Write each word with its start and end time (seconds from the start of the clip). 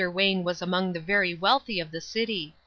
Wayne 0.09 0.43
was 0.43 0.63
among 0.63 0.93
the 0.93 0.99
very 0.99 1.35
wealthy 1.35 1.79
of 1.79 1.91
the 1.91 2.01
city. 2.01 2.55